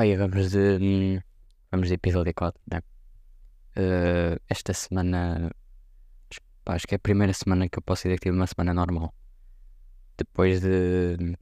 [0.00, 1.20] E vamos de.
[1.72, 2.80] Vamos de episódio 4, né?
[3.74, 5.50] Eh, esta semana.
[6.64, 8.72] Pá, acho que é a primeira semana que eu posso dizer que tive uma semana
[8.72, 9.12] normal.
[10.16, 11.36] Depois de.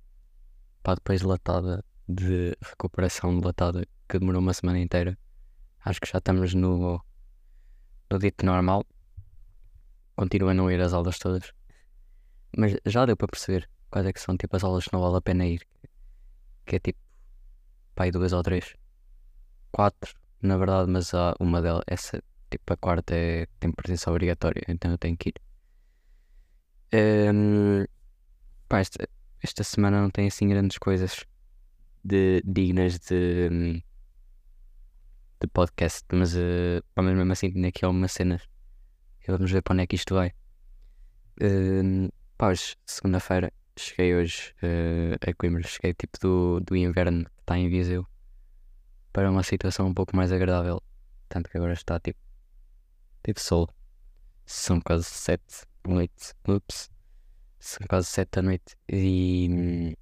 [0.83, 5.19] Pá, depois de latada, de recuperação de latada, que demorou uma semana inteira.
[5.85, 7.05] Acho que já estamos no.
[8.11, 8.87] no dito normal.
[10.17, 11.53] Continua a não ir às aulas todas.
[12.57, 15.19] Mas já deu para perceber quais é que são tipo as aulas que não vale
[15.19, 15.61] a pena ir.
[16.65, 17.06] Que é tipo.
[17.97, 18.75] Pá, aí duas ou três.
[19.73, 21.83] Quatro, na verdade, mas há uma delas.
[21.87, 25.35] Essa, tipo, a quarta é, tem presença obrigatória, então eu tenho que ir.
[26.93, 27.87] Ehm,
[28.69, 29.09] pá, esta,
[29.43, 31.25] esta semana não tem assim grandes coisas
[32.05, 33.83] de, dignas de,
[35.41, 38.43] de podcast, mas, uh, pá, mesmo assim tinha aqui algumas cenas.
[39.27, 40.33] Vamos ver para onde é que isto vai.
[41.41, 47.41] Ehm, pá, hoje, segunda-feira, cheguei hoje eh, a Coimbra, cheguei tipo do, do inverno que
[47.41, 48.07] está em Viseu
[49.13, 50.83] para uma situação um pouco mais agradável.
[51.29, 52.19] Tanto que agora está tipo,
[53.25, 53.69] tipo sol.
[54.45, 56.35] São quase sete da noite.
[56.47, 56.91] Ups.
[57.59, 59.95] São quase sete da noite e hum,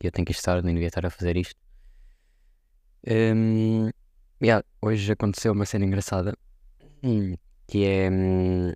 [0.00, 1.56] eu tenho que estar, nem devia estar a fazer isto.
[3.06, 3.90] Hum,
[4.42, 6.36] yeah, hoje aconteceu uma cena engraçada
[7.02, 8.72] hum, que é hum,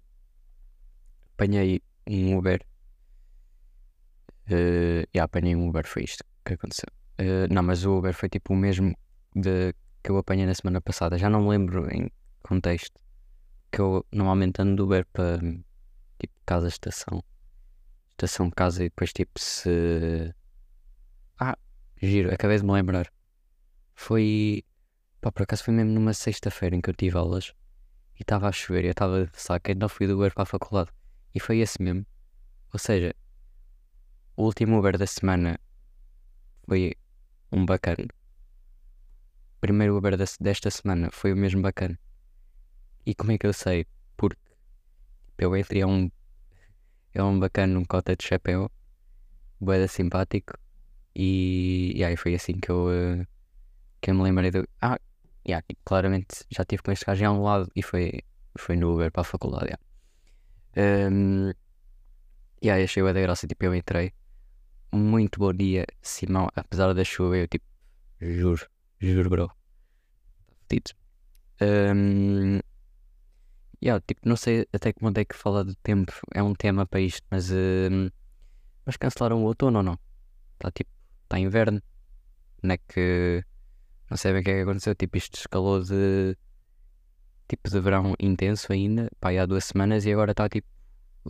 [1.35, 2.65] apanhei um Uber.
[4.47, 6.89] Uh, yeah, apanhei um Uber, foi isto que aconteceu.
[7.21, 8.95] Uh, não, mas o Uber foi tipo o mesmo
[9.35, 11.19] de, que eu apanhei na semana passada.
[11.19, 12.11] Já não me lembro em
[12.43, 13.01] contexto.
[13.71, 15.39] Que eu normalmente ando do Uber para
[16.19, 17.23] tipo casa-estação.
[18.13, 20.35] Estação casa e depois tipo se.
[21.39, 21.57] Ah,
[22.01, 23.11] giro, acabei de me lembrar.
[23.95, 24.65] Foi.
[25.21, 27.55] Pá, por acaso foi mesmo numa sexta-feira em que eu tive aulas
[28.19, 30.47] e estava a chover e eu estava de saco, então fui do Uber para a
[30.47, 30.91] faculdade.
[31.35, 32.05] E foi esse mesmo.
[32.73, 33.15] Ou seja,
[34.37, 35.59] o último Uber da semana
[36.67, 36.95] foi
[37.51, 38.07] um bacana.
[39.57, 41.99] O primeiro Uber desta semana foi o mesmo bacana.
[43.05, 43.87] E como é que eu sei?
[44.17, 44.39] Porque
[45.39, 46.11] eu entrei a um,
[47.15, 48.71] é um bacana, um cota de chapéu,
[49.61, 50.55] boeda simpático.
[51.15, 53.27] E, e aí foi assim que eu, uh,
[54.01, 54.67] que eu me lembrei do.
[54.81, 54.99] Ah,
[55.47, 58.21] yeah, claramente já tive com este gajo em um lado e foi,
[58.57, 59.75] foi no Uber para a faculdade.
[60.77, 61.09] Yeah.
[61.11, 61.53] Um,
[62.63, 64.13] e aí achei o da graça, tipo, eu entrei
[64.93, 66.49] muito bom dia, Simão.
[66.55, 67.65] Apesar da chuva, eu tipo,
[68.21, 68.67] juro,
[69.01, 69.49] juro, bro.
[70.69, 70.77] Tá
[71.63, 72.61] Um,
[73.83, 76.87] yeah, tipo, não sei até que ponto é que fala do tempo é um tema
[76.87, 78.11] para isto, mas, um,
[78.85, 79.99] mas cancelaram o outono ou não?
[80.55, 80.91] Está tipo,
[81.25, 81.81] está inverno,
[82.63, 83.45] não é que
[84.11, 86.37] não sei bem o que é que aconteceu, tipo, isto escalou de
[87.49, 90.69] tipo de verão intenso ainda, pá, há duas semanas e agora está tipo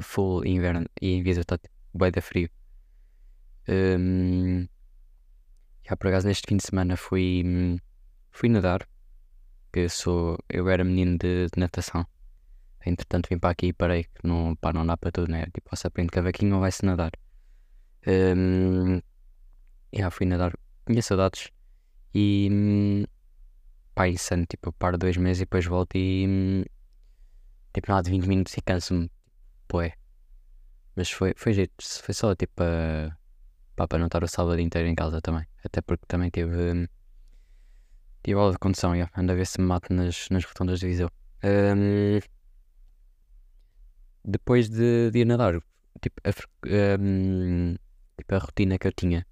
[0.01, 2.49] full inverno e em Visa está tipo bem da frio.
[3.69, 4.67] Um,
[5.89, 7.79] já por acaso neste fim de semana fui,
[8.31, 8.87] fui nadar.
[9.73, 10.39] Eu sou.
[10.49, 12.07] Eu era menino de, de natação.
[12.85, 15.47] Entretanto vim para aqui e parei que não, pá, não dá para tudo, né?
[15.47, 17.13] Tipo, se aprende cavaquinho ou vai-se nadar.
[18.07, 19.01] Um,
[19.93, 20.53] já fui nadar.
[20.87, 21.51] Tinha saudades.
[22.15, 23.07] E
[23.95, 26.65] pá, insano, tipo, paro dois meses e depois volto e
[27.73, 29.11] tipo, nada de 20 minutos e canso-me.
[29.69, 29.95] Poé.
[30.95, 33.17] Mas foi, foi jeito, foi só tipo a
[33.83, 35.45] Pá, para não estar o sábado inteiro em casa também.
[35.65, 36.89] Até porque também tive.
[38.23, 39.11] Tive aula de condução, já.
[39.17, 41.11] Ando a ver se me mato nas, nas rotundas de Viseu.
[41.43, 42.21] Um,
[44.25, 45.61] depois de, de ir nadar,
[46.01, 46.31] tipo a,
[47.01, 47.75] um,
[48.17, 49.27] tipo, a rotina que eu tinha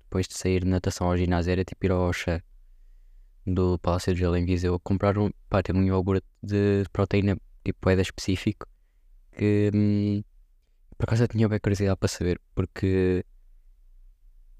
[0.00, 2.42] depois de sair de natação ao ginásio era tipo ir ao chá
[3.46, 7.94] do Palácio de Gelo em Viseu comprar um, pá, um iogurte de proteína tipo é
[7.94, 8.66] específico
[9.32, 10.22] que hum,
[10.98, 13.24] por acaso eu tinha bem curiosidade para saber porque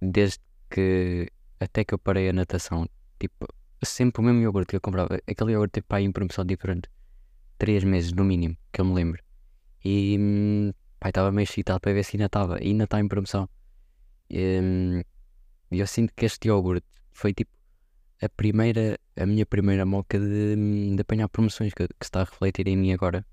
[0.01, 0.39] desde
[0.71, 2.89] que até que eu parei a natação,
[3.19, 3.47] tipo,
[3.83, 6.89] sempre o mesmo iogurte que eu comprava, aquele iogurte tipo aí em promoção diferente,
[7.59, 9.23] 3 meses no mínimo, que eu me lembro.
[9.85, 13.49] E hum, pai, estava meio excitado para ver se ainda estava, ainda está em promoção.
[14.31, 15.03] Hum,
[15.71, 17.51] e eu sinto que este iogurte foi tipo
[18.21, 22.25] a primeira, a minha primeira moca de, hum, de apanhar promoções que, que está a
[22.25, 23.25] refletir em mim agora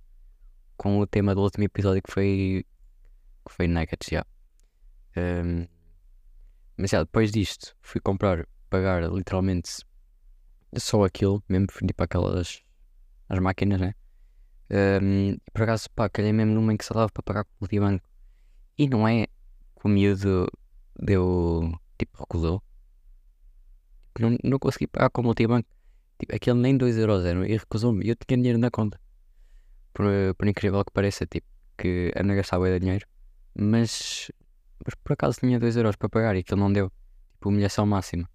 [0.77, 2.65] com o tema do último episódio que foi
[3.47, 4.25] que foi Nuggets, já.
[5.15, 5.67] Um,
[6.77, 9.83] mas já, depois disto, fui comprar, pagar literalmente
[10.75, 12.61] só aquilo, mesmo para aquelas
[13.29, 13.95] as máquinas, né?
[14.69, 17.55] Um, por acaso, pá, calhei mesmo numa em que se dava para pagar com o
[17.61, 18.07] multibanco.
[18.77, 20.47] E não é que o miúdo
[20.99, 22.61] deu, tipo, recusou.
[24.19, 25.67] Não, não consegui pagar com o multibanco.
[26.19, 28.05] Tipo, aquele nem 2€ euros era e recusou-me.
[28.05, 28.99] E eu tinha dinheiro na conta.
[29.93, 30.05] Por,
[30.37, 33.07] por incrível que pareça, tipo, que anda a gastar de dinheiro.
[33.57, 34.31] Mas
[34.85, 36.91] mas por acaso tinha 2 euros para pagar e aquilo não deu.
[37.33, 38.29] Tipo, humilhação máxima.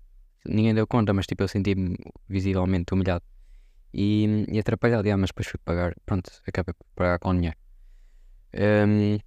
[0.46, 1.96] ninguém deu conta, mas tipo eu senti-me
[2.28, 3.24] visivelmente humilhado
[3.92, 7.56] e, e atrapalhado, yeah, mas depois fui pagar, pronto, acabei por pagar com dinheiro.
[8.54, 9.18] Um,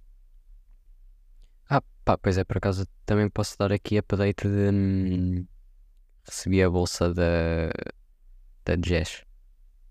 [1.68, 5.46] ah, pá, pois é, por acaso também posso dar aqui update de hum,
[6.24, 7.70] recebi a bolsa da,
[8.64, 9.24] da Jazz.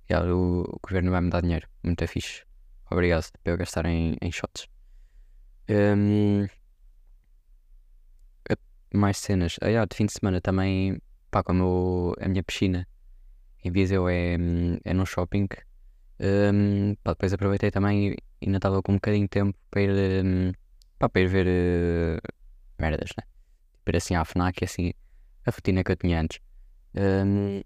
[0.10, 2.44] Yeah, o, o governo vai me dar dinheiro, muito fixe.
[2.92, 4.68] Obrigado para eu gastar em, em shots.
[5.70, 6.48] Um,
[8.98, 9.58] mais cenas.
[9.62, 11.02] Ah, de fim de semana também,
[11.32, 12.88] pá, como eu, a minha piscina
[13.64, 14.36] em Viseu é,
[14.84, 15.48] é num shopping.
[16.20, 20.26] Um, pá, depois aproveitei também e ainda estava com um bocadinho de tempo para ir,
[20.26, 20.52] um,
[21.00, 22.34] pá, para ir ver uh,
[22.80, 23.24] merdas, né?
[23.84, 24.94] Para assim à FNAC, assim,
[25.46, 26.40] a rotina que eu tinha antes.
[26.96, 27.62] Um,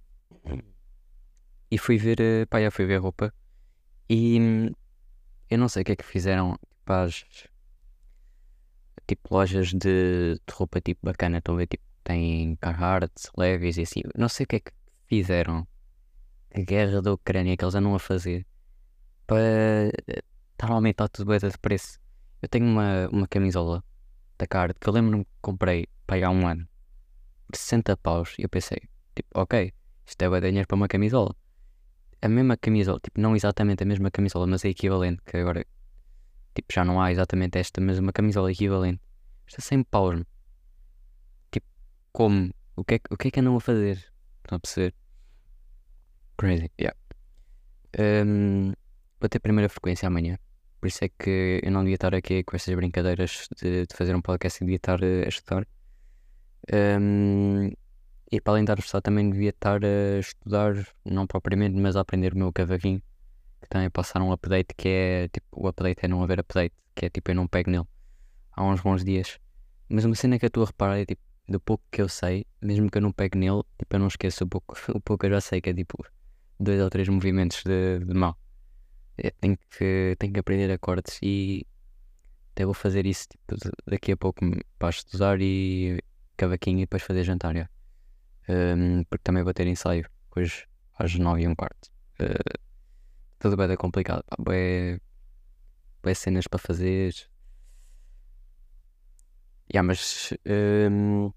[1.69, 3.33] e fui ver, uh, pá, já fui ver roupa
[4.09, 4.71] e um,
[5.49, 7.25] eu não sei o que é que fizeram as
[9.07, 13.81] tipo lojas de, de roupa tipo bacana, estão a ver, tipo, tem Carhartt, Levi's e
[13.81, 14.71] assim, não sei o que é que
[15.07, 15.67] fizeram
[16.53, 18.45] a guerra da Ucrânia que eles andam a fazer
[19.25, 19.89] para
[20.53, 21.99] estar a aumentar tudo bem de preço.
[22.41, 23.83] Eu tenho uma, uma camisola
[24.37, 26.67] da Card que eu lembro-me que comprei para há um ano
[27.47, 28.81] por 60 paus e eu pensei,
[29.15, 29.73] tipo, ok,
[30.05, 31.35] isto é dinheiro para uma camisola.
[32.21, 35.65] A mesma camisola, tipo, não exatamente a mesma camisola, mas é equivalente, que agora
[36.57, 39.01] tipo, já não há exatamente esta, mas uma camisola equivalente.
[39.47, 40.23] Está 100 paus.
[41.51, 41.67] Tipo,
[42.11, 42.51] como?
[42.75, 43.97] O que, é, o que é que andam a fazer?
[44.43, 44.93] Estão a perceber?
[46.37, 46.97] Crazy, yeah.
[47.99, 48.73] Um,
[49.19, 50.37] vou ter primeira frequência amanhã.
[50.79, 54.15] Por isso é que eu não devia estar aqui com essas brincadeiras de, de fazer
[54.15, 55.67] um podcast e devia estar uh, a estudar.
[56.73, 57.71] Um,
[58.31, 60.75] e para além de estar a estudar, também devia estar a estudar,
[61.05, 63.01] não propriamente, mas a aprender o meu cavaquinho.
[63.61, 67.05] Que também passaram um update que é tipo, o update é não haver update, que
[67.05, 67.87] é tipo eu não pego nele
[68.57, 69.39] há uns bons dias.
[69.87, 72.45] Mas uma cena que eu estou a reparar é tipo, do pouco que eu sei,
[72.61, 75.31] mesmo que eu não pegue nele, tipo, eu não esqueço o pouco, o pouco eu
[75.31, 76.03] já sei que é tipo
[76.59, 78.35] dois ou três movimentos de, de mão.
[79.39, 81.65] Tenho que, tenho que aprender acordes e
[82.51, 83.55] até vou fazer isso tipo,
[83.87, 84.45] daqui a pouco
[84.77, 85.99] para estudar e
[86.35, 87.69] cavaquinho e depois fazer jantar.
[88.49, 90.65] Um, porque também vou ter ensaio hoje
[90.97, 91.89] às nove e um quarto.
[92.19, 92.66] Uh,
[93.39, 94.23] tudo bem, é complicado.
[94.23, 94.99] Pá, bué,
[96.03, 97.13] bué cenas para fazer.
[99.73, 100.33] Yeah, mas
[100.91, 101.31] um,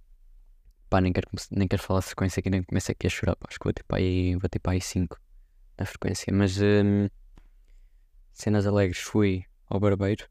[0.89, 3.37] pá, nem quero, nem quero falar de frequência aqui, nem começo aqui a chorar.
[3.37, 5.21] Pá, acho que vou ter para aí, vou ter para aí 5
[5.79, 6.33] na frequência.
[6.33, 7.09] Mas um,
[8.33, 10.29] cenas alegres, fui ao barbeiro.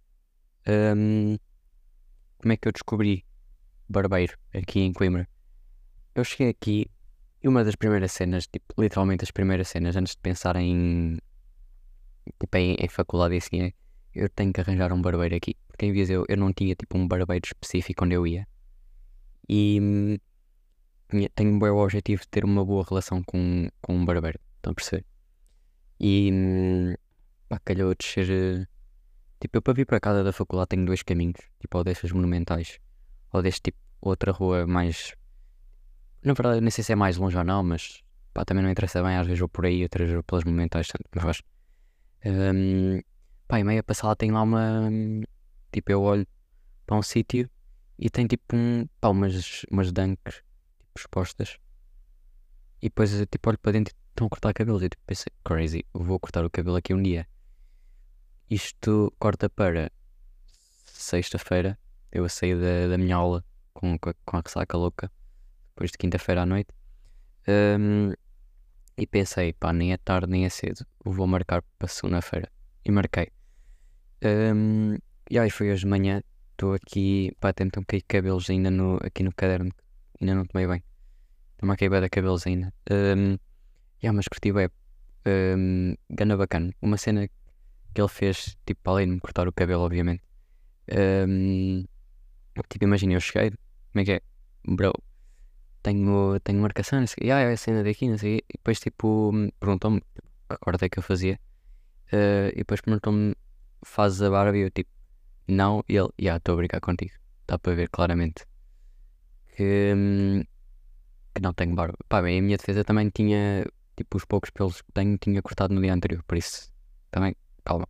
[0.67, 1.37] Um,
[2.39, 3.25] como é que eu descobri
[3.87, 5.27] barbeiro aqui em Coimbra?
[6.15, 6.89] Eu cheguei aqui
[7.41, 11.17] e uma das primeiras cenas, tipo, literalmente as primeiras cenas, antes de pensar em,
[12.39, 13.71] tipo, em, em faculdade e assim,
[14.13, 15.55] eu tenho que arranjar um barbeiro aqui.
[15.67, 18.47] Porque em Viseu eu não tinha, tipo, um barbeiro específico onde eu ia.
[19.47, 20.17] E hum,
[21.33, 24.39] tenho um bom objetivo de ter uma boa relação com, com um barbeiro.
[24.57, 25.05] Estão a perceber?
[25.99, 26.95] E hum,
[27.47, 28.29] pá, calhou descer.
[28.29, 28.67] Eh,
[29.39, 31.39] tipo, eu para vir para casa da faculdade tenho dois caminhos.
[31.59, 32.79] Tipo, ou destas monumentais,
[33.33, 35.15] ou deste tipo, outra rua mais.
[36.23, 38.03] Na verdade, nem sei se é mais longe ou não, mas
[38.33, 39.15] pá, também não interessa bem.
[39.15, 40.87] Às vezes vou por aí, outras vou pelas monumentais.
[41.15, 41.41] Mas
[42.25, 43.01] um,
[43.47, 44.89] pá, e meia passada tem lá uma.
[45.71, 46.27] Tipo, eu olho
[46.85, 47.49] para um sítio
[47.97, 50.41] e tem tipo um, pá, umas, umas dunks
[50.97, 51.57] expostas.
[52.81, 54.81] E depois tipo olho para dentro e estão a cortar cabelos.
[54.81, 57.27] Eu tipo, pensei, crazy, vou cortar o cabelo aqui um dia.
[58.49, 59.91] Isto corta para
[60.85, 61.77] sexta-feira.
[62.11, 65.11] Eu saí da, da minha aula com, com a ressaca louca.
[65.69, 66.69] Depois de quinta-feira à noite.
[67.47, 68.13] Um,
[68.99, 70.85] e pensei, pá, nem é tarde nem é cedo.
[71.03, 72.51] Vou marcar para segunda-feira.
[72.83, 73.29] E marquei.
[74.23, 74.97] Um,
[75.29, 76.21] e aí foi hoje de manhã.
[76.51, 79.71] Estou aqui, pá, tentam cair cabelos ainda no, aqui no caderno.
[80.19, 80.83] Ainda não tomei bem.
[81.53, 82.73] Estou-me a cair da cabelos ainda.
[82.91, 83.37] Um,
[84.03, 84.67] yeah, mas curti bem.
[85.25, 86.73] Um, gana bacana.
[86.81, 87.25] Uma cena
[87.93, 90.23] que ele fez, tipo, além de me cortar o cabelo, obviamente.
[90.91, 91.85] Um,
[92.67, 94.21] tipo, imagina, eu cheguei, como é que é?
[94.67, 94.91] Bro,
[95.81, 99.31] tenho, tenho marcação, não sei ah, é a cena daqui, não sei E depois, tipo,
[99.59, 101.39] perguntou-me que corte é que eu fazia.
[102.11, 103.35] Uh, e depois perguntou-me,
[103.83, 104.57] fazes a barba?
[104.57, 104.89] E eu, tipo,
[105.47, 105.83] não.
[105.87, 107.11] E ele, já, yeah, estou a brincar contigo.
[107.47, 108.45] Dá para ver claramente.
[109.55, 109.93] Que,
[111.33, 111.97] que não tenho barba.
[112.07, 115.73] Pá, bem, a minha defesa também tinha, tipo, os poucos pelos que tenho, tinha cortado
[115.73, 116.71] no dia anterior, por isso,
[117.11, 117.87] também, calma.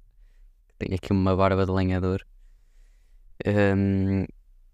[0.77, 2.25] Tenho aqui uma barba de lenhador.
[3.45, 4.25] Um,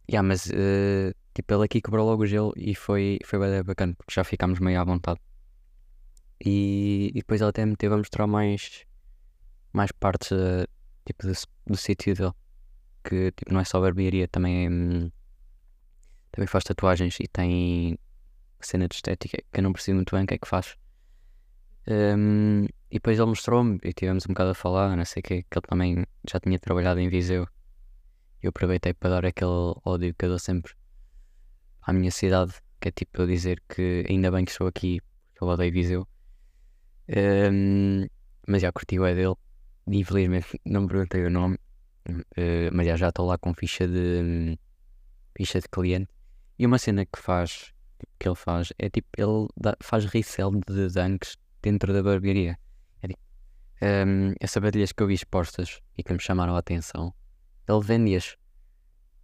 [0.09, 3.93] yeah, mas, uh, tipo, ele aqui quebrou logo o gelo e foi, foi bem bacana,
[3.95, 5.19] porque já ficámos meio à vontade.
[6.43, 8.85] E, e depois ele até me teve a mostrar mais,
[9.73, 10.67] mais partes, uh,
[11.05, 11.33] tipo, do,
[11.67, 12.33] do sítio dele.
[13.03, 15.11] Que, tipo, não é só barbearia, também hum,
[16.31, 17.97] também faz tatuagens e tem
[18.59, 20.75] cena de estética que eu não percebi muito bem o que é que faz.
[21.87, 25.43] Um, e depois ele mostrou-me e tivemos um bocado a falar, não sei o que,
[25.43, 27.47] que ele também já tinha trabalhado em Viseu.
[28.41, 30.73] Eu aproveitei para dar aquele ódio que eu dou sempre
[31.85, 34.99] à minha cidade, que é tipo eu dizer que ainda bem que estou aqui,
[35.29, 36.07] porque eu odeio Viseu.
[37.07, 38.07] Um,
[38.47, 39.35] mas já curti o é dele.
[39.87, 41.57] Infelizmente não me perguntei o nome.
[42.09, 44.57] Uh, mas já estou lá com ficha de
[45.37, 46.11] ficha de cliente.
[46.57, 47.73] E uma cena que faz
[48.19, 52.57] que ele faz é tipo ele dá, faz resell de dunks dentro da barbearia.
[53.01, 53.21] É tipo,
[53.81, 57.13] um, as sapatilhas que eu vi expostas e que me chamaram a atenção,
[57.67, 58.37] ele vende-as.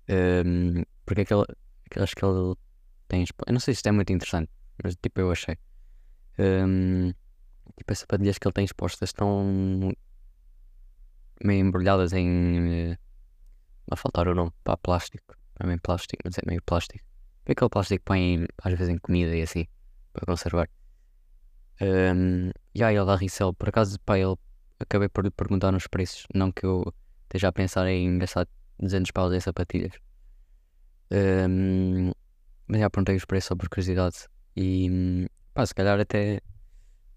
[0.10, 1.46] Um, porque aquele,
[1.92, 2.56] aquelas que ele
[3.08, 3.26] tem.
[3.46, 4.50] Eu não sei se isto é muito interessante,
[4.82, 5.58] mas tipo eu achei.
[6.40, 7.12] Um,
[7.78, 9.94] tipo as sapatilhas que ele tem expostas estão
[11.44, 12.94] meio embrulhadas em.
[12.94, 12.98] Uh,
[13.92, 15.36] a faltar o nome para plástico.
[15.60, 17.04] Não é meio plástico, mas é meio plástico.
[17.46, 19.66] É aquele plástico que põe às vezes em comida e assim,
[20.14, 20.70] para conservar.
[21.82, 23.54] Um, e aí ele dá resell.
[23.54, 24.36] Por acaso, pá, ele
[24.80, 26.26] acabei por lhe perguntar nos preços.
[26.34, 26.94] Não que eu
[27.24, 28.48] esteja a pensar em gastar
[28.80, 29.94] 200 paus em sapatilhas.
[31.12, 32.12] Um,
[32.68, 34.28] mas já perguntei os preços só por curiosidade.
[34.56, 36.42] E pá, se calhar até,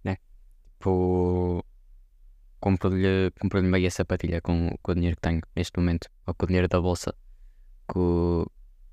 [0.02, 0.16] né?
[0.72, 1.64] Tipo,
[2.60, 6.08] compro-lhe compro meia sapatilha com, com o dinheiro que tenho neste momento.
[6.26, 7.14] Ou com o dinheiro da bolsa
[7.88, 8.46] que o,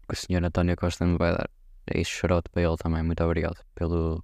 [0.08, 1.50] que o senhor António Costa me vai dar.
[1.88, 3.01] É isso, xarote para ele também.
[3.03, 4.24] Muito obrigado pelo,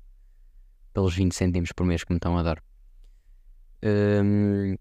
[0.93, 2.63] pelos 20 cêntimos por mês que me estão a dar.
[3.83, 4.75] Um,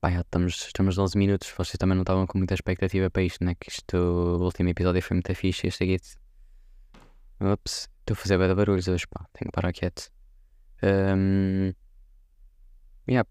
[0.00, 1.52] pá, já estamos, estamos 11 minutos.
[1.56, 3.54] Vocês também não estavam com muita expectativa para isto, né?
[3.54, 5.66] Que isto, o último episódio foi muito fixe.
[5.66, 5.96] Este aqui.
[7.40, 9.26] Ups, estou a fazer de barulhos hoje, pá.
[9.32, 10.10] Tenho que parar quieto.
[10.82, 11.72] Um,
[13.08, 13.28] yeah,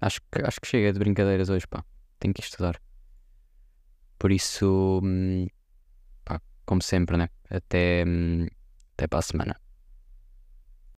[0.00, 1.84] acho, que, acho que chega de brincadeiras hoje, pá.
[2.18, 2.80] Tenho que estudar.
[4.18, 5.46] Por isso, hum,
[6.24, 7.28] pá, como sempre, né?
[7.50, 8.46] Até, hum,
[8.94, 9.65] até para a semana.